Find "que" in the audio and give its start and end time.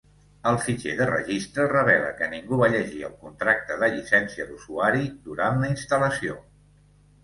2.23-2.31